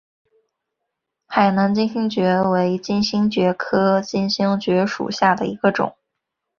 [1.27, 5.95] 海南金星蕨为金星蕨科金星蕨属下的一个种。